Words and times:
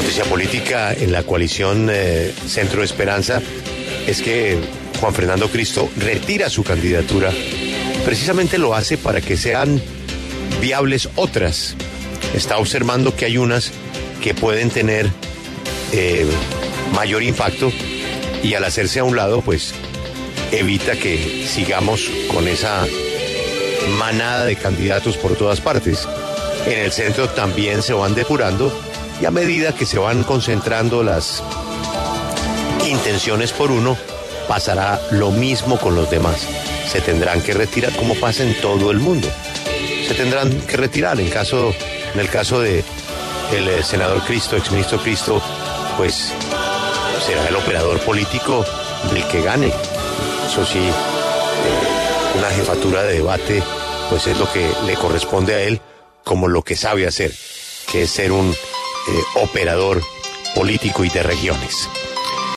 Noticia 0.00 0.24
política 0.24 0.94
en 0.94 1.12
la 1.12 1.24
coalición 1.24 1.90
eh, 1.92 2.32
Centro 2.46 2.82
Esperanza 2.82 3.42
es 4.06 4.22
que 4.22 4.58
Juan 4.98 5.12
Fernando 5.12 5.50
Cristo 5.50 5.90
retira 5.98 6.48
su 6.48 6.64
candidatura. 6.64 7.30
Precisamente 8.06 8.56
lo 8.56 8.74
hace 8.74 8.96
para 8.96 9.20
que 9.20 9.36
sean 9.36 9.78
viables 10.58 11.10
otras. 11.16 11.76
Está 12.34 12.56
observando 12.56 13.14
que 13.14 13.26
hay 13.26 13.36
unas 13.36 13.72
que 14.22 14.32
pueden 14.32 14.70
tener 14.70 15.06
eh, 15.92 16.26
mayor 16.94 17.22
impacto 17.22 17.70
y 18.42 18.54
al 18.54 18.64
hacerse 18.64 19.00
a 19.00 19.04
un 19.04 19.16
lado, 19.16 19.42
pues 19.42 19.74
evita 20.50 20.96
que 20.96 21.46
sigamos 21.46 22.08
con 22.32 22.48
esa 22.48 22.86
manada 23.98 24.46
de 24.46 24.56
candidatos 24.56 25.18
por 25.18 25.36
todas 25.36 25.60
partes. 25.60 26.08
En 26.64 26.78
el 26.78 26.90
centro 26.90 27.28
también 27.28 27.82
se 27.82 27.92
van 27.92 28.14
depurando 28.14 28.72
y 29.20 29.26
a 29.26 29.30
medida 29.30 29.74
que 29.74 29.86
se 29.86 29.98
van 29.98 30.24
concentrando 30.24 31.02
las 31.02 31.42
intenciones 32.88 33.52
por 33.52 33.70
uno, 33.70 33.96
pasará 34.48 35.00
lo 35.10 35.30
mismo 35.30 35.78
con 35.78 35.94
los 35.94 36.10
demás. 36.10 36.46
Se 36.90 37.00
tendrán 37.00 37.42
que 37.42 37.52
retirar 37.52 37.94
como 37.96 38.14
pasa 38.14 38.42
en 38.42 38.58
todo 38.60 38.90
el 38.90 38.98
mundo. 38.98 39.28
Se 40.08 40.14
tendrán 40.14 40.50
que 40.62 40.76
retirar 40.76 41.20
en 41.20 41.28
caso 41.28 41.72
en 42.14 42.20
el 42.20 42.28
caso 42.28 42.60
de 42.60 42.82
el 43.52 43.68
eh, 43.68 43.82
senador 43.82 44.22
Cristo, 44.22 44.56
exministro 44.56 44.98
Cristo, 44.98 45.40
pues 45.96 46.32
será 47.24 47.46
el 47.48 47.56
operador 47.56 48.00
político 48.00 48.64
del 49.12 49.26
que 49.28 49.42
gane. 49.42 49.72
Eso 50.46 50.64
sí, 50.64 50.78
eh, 50.78 52.38
una 52.38 52.48
jefatura 52.50 53.02
de 53.02 53.14
debate, 53.14 53.62
pues 54.08 54.26
es 54.26 54.38
lo 54.38 54.50
que 54.52 54.68
le 54.86 54.94
corresponde 54.94 55.54
a 55.54 55.60
él 55.60 55.80
como 56.24 56.48
lo 56.48 56.62
que 56.62 56.76
sabe 56.76 57.06
hacer, 57.06 57.32
que 57.90 58.02
es 58.02 58.10
ser 58.10 58.32
un 58.32 58.54
eh, 59.08 59.22
operador 59.36 60.02
político 60.54 61.04
y 61.04 61.08
de 61.08 61.22
regiones. 61.22 61.88